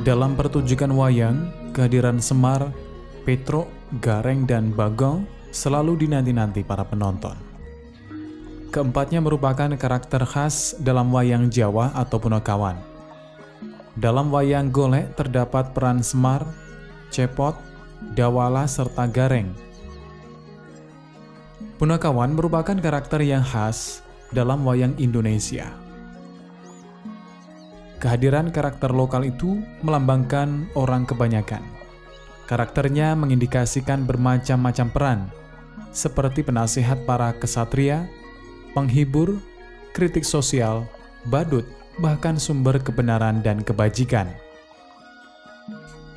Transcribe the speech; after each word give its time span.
Dalam 0.00 0.32
pertunjukan 0.32 0.88
wayang, 0.96 1.52
kehadiran 1.76 2.24
Semar, 2.24 2.72
Petro, 3.28 3.68
Gareng, 4.00 4.48
dan 4.48 4.72
Bagong 4.72 5.28
selalu 5.52 6.00
dinanti-nanti 6.00 6.64
para 6.64 6.88
penonton. 6.88 7.36
Keempatnya 8.72 9.20
merupakan 9.20 9.68
karakter 9.76 10.24
khas 10.24 10.72
dalam 10.80 11.12
wayang 11.12 11.52
Jawa 11.52 11.92
atau 11.92 12.16
Punakawan. 12.16 12.80
Dalam 13.92 14.32
wayang 14.32 14.72
golek 14.72 15.20
terdapat 15.20 15.76
peran 15.76 16.00
Semar, 16.00 16.48
Cepot, 17.12 17.60
Dawala, 18.16 18.64
serta 18.64 19.04
Gareng. 19.04 19.52
Punakawan 21.76 22.32
merupakan 22.32 22.78
karakter 22.80 23.20
yang 23.20 23.44
khas 23.44 24.00
dalam 24.32 24.64
wayang 24.64 24.96
Indonesia. 24.96 25.89
Kehadiran 28.00 28.48
karakter 28.48 28.96
lokal 28.96 29.28
itu 29.28 29.60
melambangkan 29.84 30.72
orang 30.72 31.04
kebanyakan. 31.04 31.60
Karakternya 32.48 33.12
mengindikasikan 33.12 34.08
bermacam-macam 34.08 34.88
peran, 34.88 35.20
seperti 35.92 36.40
penasihat 36.40 37.04
para 37.04 37.36
kesatria, 37.36 38.08
penghibur, 38.72 39.36
kritik 39.92 40.24
sosial, 40.24 40.88
badut, 41.28 41.68
bahkan 42.00 42.40
sumber 42.40 42.80
kebenaran 42.80 43.44
dan 43.44 43.60
kebajikan. 43.60 44.32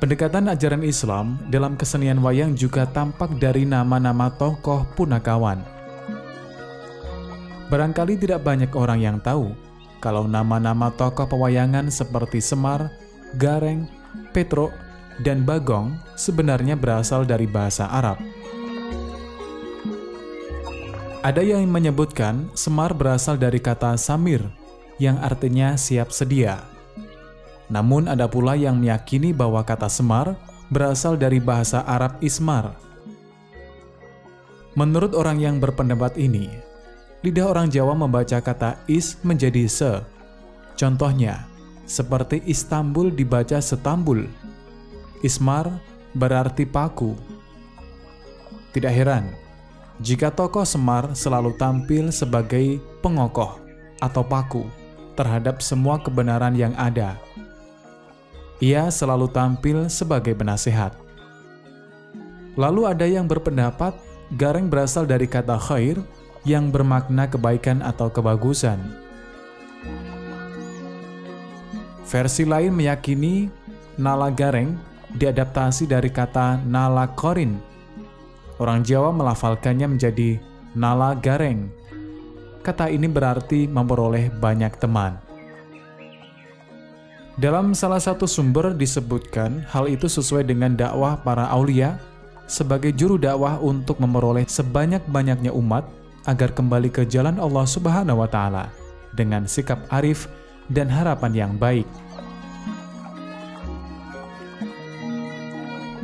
Pendekatan 0.00 0.48
ajaran 0.48 0.88
Islam 0.88 1.36
dalam 1.52 1.76
kesenian 1.76 2.24
wayang 2.24 2.56
juga 2.56 2.88
tampak 2.88 3.36
dari 3.36 3.68
nama-nama 3.68 4.32
tokoh 4.32 4.88
punakawan. 4.96 5.60
Barangkali 7.68 8.16
tidak 8.16 8.40
banyak 8.40 8.72
orang 8.72 9.00
yang 9.04 9.16
tahu 9.20 9.52
kalau 10.04 10.28
nama-nama 10.28 10.92
tokoh 10.92 11.24
pewayangan 11.24 11.88
seperti 11.88 12.44
Semar, 12.44 12.92
Gareng, 13.40 13.88
Petro, 14.36 14.68
dan 15.24 15.48
Bagong 15.48 15.96
sebenarnya 16.12 16.76
berasal 16.76 17.24
dari 17.24 17.48
bahasa 17.48 17.88
Arab. 17.88 18.20
Ada 21.24 21.40
yang 21.40 21.64
menyebutkan 21.72 22.52
Semar 22.52 22.92
berasal 22.92 23.40
dari 23.40 23.56
kata 23.56 23.96
Samir, 23.96 24.44
yang 25.00 25.16
artinya 25.24 25.72
siap 25.72 26.12
sedia. 26.12 26.60
Namun 27.72 28.12
ada 28.12 28.28
pula 28.28 28.60
yang 28.60 28.76
meyakini 28.76 29.32
bahwa 29.32 29.64
kata 29.64 29.88
Semar 29.88 30.36
berasal 30.68 31.16
dari 31.16 31.40
bahasa 31.40 31.80
Arab 31.88 32.20
Ismar. 32.20 32.76
Menurut 34.76 35.16
orang 35.16 35.40
yang 35.40 35.56
berpendapat 35.64 36.20
ini, 36.20 36.52
lidah 37.24 37.48
orang 37.48 37.72
Jawa 37.72 37.96
membaca 37.96 38.36
kata 38.36 38.76
is 38.84 39.16
menjadi 39.24 39.64
se. 39.64 40.04
Contohnya, 40.76 41.48
seperti 41.88 42.44
Istanbul 42.44 43.08
dibaca 43.08 43.56
Setambul. 43.64 44.28
Ismar 45.24 45.72
berarti 46.12 46.68
paku. 46.68 47.16
Tidak 48.76 48.92
heran 48.92 49.32
jika 50.02 50.28
tokoh 50.28 50.66
Semar 50.68 51.16
selalu 51.16 51.56
tampil 51.56 52.12
sebagai 52.12 52.82
pengokoh 53.00 53.56
atau 54.02 54.20
paku 54.20 54.68
terhadap 55.16 55.64
semua 55.64 55.96
kebenaran 56.02 56.52
yang 56.52 56.76
ada. 56.76 57.16
Ia 58.60 58.92
selalu 58.92 59.30
tampil 59.32 59.88
sebagai 59.88 60.36
penasehat. 60.36 60.92
Lalu 62.58 62.84
ada 62.84 63.06
yang 63.08 63.24
berpendapat 63.24 63.96
Gareng 64.34 64.72
berasal 64.72 65.04
dari 65.04 65.28
kata 65.28 65.60
khair 65.60 66.00
yang 66.48 66.68
bermakna 66.68 67.28
kebaikan 67.28 67.80
atau 67.80 68.12
kebagusan. 68.12 68.80
Versi 72.04 72.44
lain 72.46 72.72
meyakini 72.76 73.50
Nala 73.98 74.30
Gareng 74.30 74.76
diadaptasi 75.16 75.88
dari 75.88 76.12
kata 76.12 76.62
Nala 76.62 77.10
Korin 77.10 77.74
Orang 78.54 78.86
Jawa 78.86 79.10
melafalkannya 79.10 79.98
menjadi 79.98 80.38
nala 80.78 81.18
gareng. 81.18 81.66
Kata 82.62 82.86
ini 82.86 83.10
berarti 83.10 83.66
memperoleh 83.66 84.30
banyak 84.30 84.78
teman. 84.78 85.18
Dalam 87.34 87.74
salah 87.74 87.98
satu 87.98 88.30
sumber 88.30 88.70
disebutkan 88.78 89.66
hal 89.66 89.90
itu 89.90 90.06
sesuai 90.06 90.46
dengan 90.46 90.78
dakwah 90.78 91.18
para 91.18 91.50
aulia 91.50 91.98
sebagai 92.46 92.94
juru 92.94 93.18
dakwah 93.18 93.58
untuk 93.58 93.98
memperoleh 93.98 94.46
sebanyak-banyaknya 94.46 95.50
umat 95.50 95.82
agar 96.24 96.52
kembali 96.56 96.88
ke 96.88 97.04
jalan 97.04 97.36
Allah 97.36 97.66
Subhanahu 97.68 98.24
wa 98.24 98.28
taala 98.28 98.72
dengan 99.12 99.44
sikap 99.44 99.80
arif 99.92 100.26
dan 100.72 100.88
harapan 100.88 101.32
yang 101.32 101.52
baik. 101.60 101.86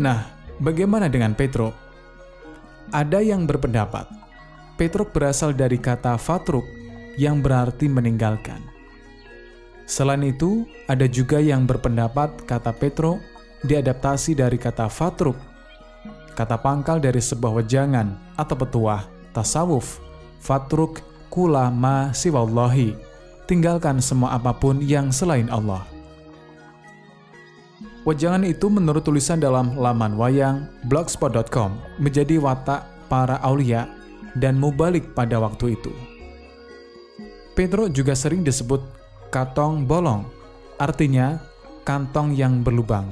Nah, 0.00 0.24
bagaimana 0.60 1.12
dengan 1.12 1.36
Petro? 1.36 1.76
Ada 2.90 3.20
yang 3.20 3.44
berpendapat, 3.44 4.08
Petruk 4.80 5.12
berasal 5.12 5.52
dari 5.52 5.76
kata 5.76 6.16
fatruk 6.16 6.64
yang 7.20 7.44
berarti 7.44 7.84
meninggalkan. 7.84 8.64
Selain 9.84 10.24
itu, 10.24 10.64
ada 10.88 11.04
juga 11.04 11.36
yang 11.36 11.68
berpendapat 11.68 12.48
kata 12.48 12.72
Petro 12.72 13.20
diadaptasi 13.60 14.32
dari 14.32 14.56
kata 14.56 14.88
fatruk, 14.88 15.36
kata 16.32 16.56
pangkal 16.56 16.96
dari 16.96 17.20
sebuah 17.20 17.60
wejangan 17.60 18.16
atau 18.40 18.56
petuah, 18.56 19.04
tasawuf, 19.36 20.00
fatruk, 20.40 21.04
kula 21.28 21.70
ma 21.70 22.10
siwallahi, 22.10 22.96
tinggalkan 23.46 24.02
semua 24.02 24.34
apa 24.34 24.50
pun 24.56 24.80
yang 24.82 25.12
selain 25.14 25.46
Allah. 25.52 25.86
Wejangan 28.08 28.48
itu 28.48 28.72
menurut 28.72 29.04
tulisan 29.04 29.38
dalam 29.38 29.76
laman 29.76 30.16
wayang 30.16 30.64
blogspot.com 30.88 32.00
menjadi 32.00 32.40
watak 32.40 32.88
para 33.12 33.36
aulia 33.44 33.92
dan 34.40 34.56
mubalik 34.56 35.12
pada 35.12 35.36
waktu 35.36 35.76
itu. 35.76 35.92
Pedro 37.52 37.92
juga 37.92 38.16
sering 38.16 38.40
disebut 38.40 38.80
katong 39.28 39.84
bolong, 39.84 40.24
artinya 40.80 41.36
kantong 41.84 42.32
yang 42.32 42.64
berlubang. 42.64 43.04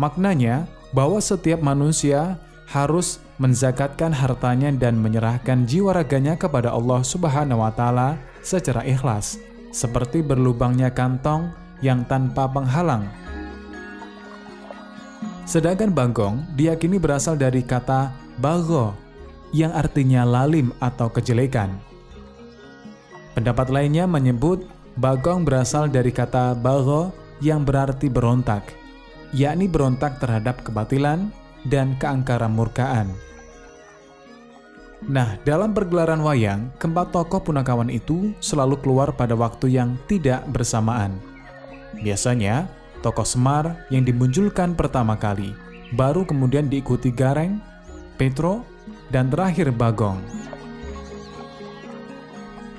Maknanya 0.00 0.66
bahwa 0.90 1.22
setiap 1.22 1.62
manusia 1.62 2.42
harus 2.72 3.20
menzakatkan 3.36 4.16
hartanya 4.16 4.72
dan 4.72 4.96
menyerahkan 4.96 5.68
jiwa 5.68 5.92
raganya 5.92 6.40
kepada 6.40 6.72
Allah 6.72 7.04
Subhanahu 7.04 7.60
wa 7.60 7.70
taala 7.70 8.16
secara 8.40 8.82
ikhlas, 8.88 9.36
seperti 9.70 10.24
berlubangnya 10.24 10.88
kantong 10.88 11.52
yang 11.84 12.02
tanpa 12.08 12.48
penghalang 12.48 13.04
Sedangkan 15.42 15.90
Banggong 15.92 16.48
diyakini 16.56 16.96
berasal 16.96 17.34
dari 17.34 17.60
kata 17.66 18.14
bago 18.38 18.94
yang 19.52 19.74
artinya 19.74 20.24
lalim 20.24 20.72
atau 20.80 21.12
kejelekan. 21.12 21.76
Pendapat 23.36 23.68
lainnya 23.68 24.08
menyebut 24.08 24.64
Bagong 24.92 25.48
berasal 25.48 25.88
dari 25.88 26.12
kata 26.12 26.52
bago 26.52 27.16
yang 27.40 27.64
berarti 27.64 28.12
berontak, 28.12 28.76
yakni 29.32 29.64
berontak 29.64 30.20
terhadap 30.20 30.60
kebatilan 30.60 31.32
dan 31.66 31.94
keangkaran 31.98 32.54
murkaan. 32.54 33.10
Nah, 35.02 35.34
dalam 35.42 35.74
pergelaran 35.74 36.22
wayang, 36.22 36.70
keempat 36.78 37.10
tokoh 37.10 37.42
punakawan 37.42 37.90
itu 37.90 38.30
selalu 38.38 38.78
keluar 38.78 39.10
pada 39.10 39.34
waktu 39.34 39.74
yang 39.74 39.98
tidak 40.06 40.46
bersamaan. 40.54 41.18
Biasanya, 41.98 42.70
tokoh 43.02 43.26
Semar 43.26 43.82
yang 43.90 44.06
dimunculkan 44.06 44.78
pertama 44.78 45.18
kali, 45.18 45.50
baru 45.98 46.22
kemudian 46.22 46.70
diikuti 46.70 47.10
Gareng, 47.10 47.58
Petro, 48.14 48.62
dan 49.10 49.26
terakhir 49.26 49.74
Bagong. 49.74 50.22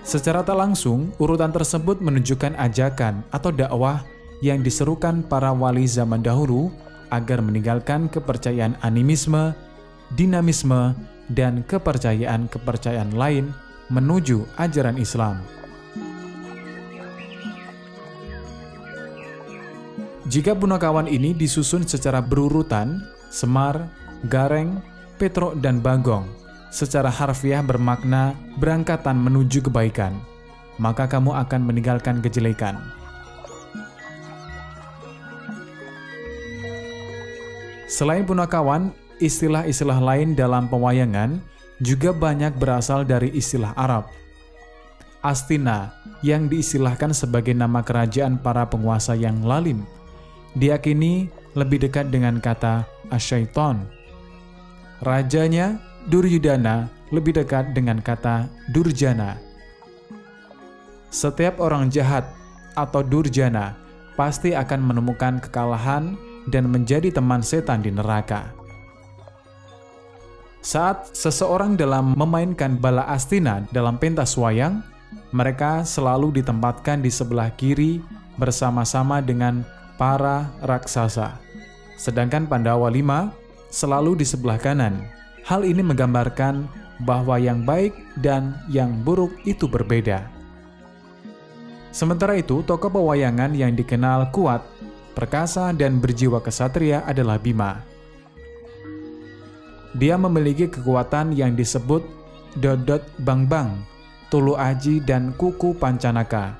Secara 0.03 0.43
tak 0.43 0.55
langsung, 0.59 1.11
urutan 1.19 1.51
tersebut 1.51 1.99
menunjukkan 1.99 2.55
ajakan 2.59 3.23
atau 3.31 3.51
dakwah 3.51 4.03
yang 4.43 4.59
diserukan 4.59 5.23
para 5.23 5.51
wali 5.55 5.87
zaman 5.87 6.19
dahulu 6.19 6.71
agar 7.13 7.45
meninggalkan 7.45 8.09
kepercayaan 8.09 8.73
animisme, 8.81 9.53
dinamisme, 10.17 10.97
dan 11.29 11.61
kepercayaan-kepercayaan 11.69 13.13
lain 13.13 13.53
menuju 13.93 14.49
ajaran 14.57 14.97
Islam. 14.97 15.37
Jika 20.33 20.57
punakawan 20.57 21.05
ini 21.05 21.37
disusun 21.37 21.85
secara 21.85 22.17
berurutan, 22.17 23.05
Semar, 23.29 23.85
Gareng, 24.25 24.81
Petro, 25.21 25.53
dan 25.53 25.77
Bagong, 25.77 26.25
secara 26.73 27.13
harfiah 27.13 27.61
bermakna 27.61 28.33
berangkatan 28.57 29.13
menuju 29.13 29.61
kebaikan, 29.69 30.17
maka 30.81 31.05
kamu 31.05 31.37
akan 31.37 31.61
meninggalkan 31.69 32.17
kejelekan. 32.23 33.02
Selain 37.93 38.25
punakawan, 38.25 38.89
istilah-istilah 39.21 40.01
lain 40.01 40.33
dalam 40.33 40.65
pewayangan 40.65 41.37
juga 41.77 42.09
banyak 42.09 42.57
berasal 42.57 43.05
dari 43.05 43.29
istilah 43.37 43.69
Arab. 43.77 44.09
Astina 45.21 45.93
yang 46.25 46.49
diistilahkan 46.49 47.13
sebagai 47.13 47.53
nama 47.53 47.85
kerajaan 47.85 48.41
para 48.41 48.65
penguasa 48.65 49.13
yang 49.13 49.45
lalim, 49.45 49.85
diakini 50.57 51.29
lebih 51.53 51.85
dekat 51.85 52.09
dengan 52.09 52.41
kata 52.41 52.89
asyaiton. 53.13 53.85
Rajanya, 55.05 55.77
Duryudana, 56.09 56.89
lebih 57.13 57.37
dekat 57.37 57.77
dengan 57.77 58.01
kata 58.01 58.49
durjana. 58.73 59.37
Setiap 61.13 61.61
orang 61.61 61.93
jahat 61.93 62.25
atau 62.73 63.05
durjana 63.05 63.77
pasti 64.17 64.57
akan 64.57 64.81
menemukan 64.81 65.37
kekalahan 65.37 66.17
dan 66.49 66.67
menjadi 66.67 67.13
teman 67.13 67.43
setan 67.43 67.83
di 67.83 67.91
neraka. 67.93 68.51
Saat 70.63 71.11
seseorang 71.11 71.75
dalam 71.75 72.15
memainkan 72.15 72.79
bala 72.79 73.03
astina 73.11 73.67
dalam 73.75 73.99
pentas 73.99 74.39
wayang, 74.39 74.79
mereka 75.35 75.83
selalu 75.83 76.39
ditempatkan 76.39 77.03
di 77.03 77.11
sebelah 77.11 77.51
kiri 77.51 77.99
bersama-sama 78.39 79.19
dengan 79.19 79.67
para 79.99 80.49
raksasa. 80.63 81.35
Sedangkan 81.99 82.47
Pandawa 82.47 82.87
lima 82.87 83.35
selalu 83.69 84.23
di 84.23 84.25
sebelah 84.25 84.55
kanan. 84.55 85.03
Hal 85.43 85.67
ini 85.67 85.83
menggambarkan 85.83 86.63
bahwa 87.03 87.35
yang 87.35 87.67
baik 87.67 87.91
dan 88.23 88.55
yang 88.71 88.95
buruk 89.03 89.35
itu 89.43 89.67
berbeda. 89.67 90.31
Sementara 91.93 92.39
itu, 92.39 92.65
tokoh 92.65 92.89
pewayangan 92.89 93.53
yang 93.53 93.77
dikenal 93.77 94.33
kuat, 94.33 94.65
perkasa, 95.13 95.71
dan 95.71 96.01
berjiwa 96.01 96.41
kesatria 96.41 97.05
adalah 97.05 97.37
Bima. 97.37 97.85
Dia 99.93 100.17
memiliki 100.17 100.65
kekuatan 100.67 101.37
yang 101.37 101.53
disebut 101.53 102.01
Dodot 102.57 103.05
Bang 103.21 103.45
Bang, 103.45 103.85
Tulu 104.33 104.57
Aji, 104.57 104.99
dan 105.05 105.37
Kuku 105.37 105.77
Pancanaka. 105.77 106.57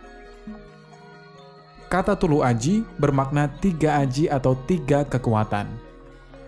Kata 1.90 2.14
Tulu 2.14 2.46
Aji 2.46 2.86
bermakna 2.98 3.50
tiga 3.62 4.02
aji 4.02 4.30
atau 4.30 4.58
tiga 4.66 5.06
kekuatan. 5.06 5.70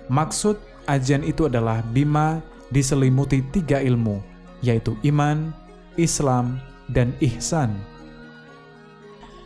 Maksud 0.10 0.58
ajian 0.86 1.26
itu 1.26 1.50
adalah 1.50 1.82
Bima 1.90 2.42
diselimuti 2.70 3.42
tiga 3.50 3.82
ilmu, 3.82 4.22
yaitu 4.62 4.98
iman, 5.06 5.54
Islam, 5.98 6.62
dan 6.90 7.14
ihsan 7.22 7.74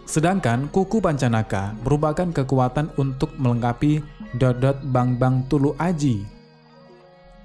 Sedangkan 0.09 0.73
kuku 0.73 1.05
Pancanaka 1.05 1.77
merupakan 1.85 2.25
kekuatan 2.33 2.89
untuk 2.97 3.29
melengkapi 3.37 4.01
Dodot 4.41 4.81
Bang 4.89 5.21
Bang 5.21 5.45
Tulu 5.45 5.77
Aji. 5.77 6.25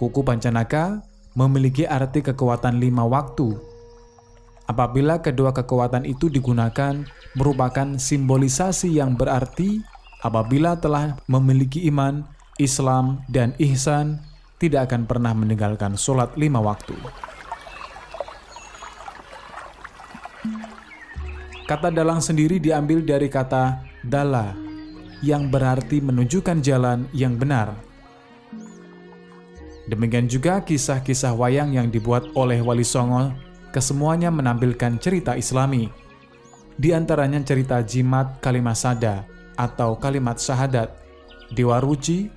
Kuku 0.01 0.25
Pancanaka 0.25 1.05
memiliki 1.37 1.85
arti 1.85 2.25
kekuatan 2.25 2.81
lima 2.81 3.05
waktu. 3.05 3.53
Apabila 4.65 5.21
kedua 5.21 5.53
kekuatan 5.53 6.09
itu 6.09 6.33
digunakan, 6.33 7.05
merupakan 7.37 8.01
simbolisasi 8.01 8.97
yang 8.97 9.13
berarti 9.13 9.85
apabila 10.25 10.81
telah 10.81 11.21
memiliki 11.29 11.85
iman, 11.93 12.25
Islam, 12.57 13.21
dan 13.29 13.53
ihsan, 13.61 14.25
tidak 14.57 14.89
akan 14.89 15.05
pernah 15.05 15.37
meninggalkan 15.37 16.01
sholat 16.01 16.33
lima 16.41 16.65
waktu. 16.65 16.97
Kata 21.65 21.89
dalang 21.89 22.21
sendiri 22.21 22.61
diambil 22.61 23.01
dari 23.01 23.33
kata 23.33 23.81
dala, 24.05 24.53
yang 25.25 25.49
berarti 25.49 26.05
menunjukkan 26.05 26.61
jalan 26.61 27.09
yang 27.17 27.41
benar. 27.41 27.73
Demikian 29.89 30.29
juga 30.29 30.61
kisah-kisah 30.61 31.33
wayang 31.33 31.73
yang 31.73 31.89
dibuat 31.89 32.29
oleh 32.37 32.61
Wali 32.61 32.85
Songo, 32.85 33.33
kesemuanya 33.73 34.29
menampilkan 34.29 35.01
cerita 35.01 35.41
islami. 35.41 35.89
Di 36.77 36.93
antaranya 36.93 37.41
cerita 37.41 37.81
jimat 37.81 38.45
kalimat 38.45 38.77
sada 38.77 39.25
atau 39.57 39.97
kalimat 39.97 40.37
syahadat, 40.37 40.93
Dewa 41.57 41.81
Ruci, 41.81 42.29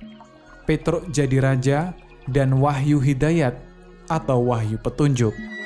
Petruk 0.64 1.04
jadi 1.12 1.36
raja, 1.36 1.78
dan 2.24 2.56
Wahyu 2.56 2.96
Hidayat 2.96 3.60
atau 4.08 4.52
Wahyu 4.52 4.80
Petunjuk. 4.80 5.57